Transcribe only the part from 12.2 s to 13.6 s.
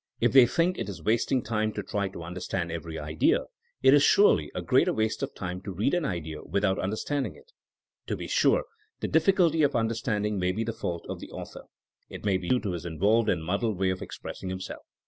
may be due to his involved and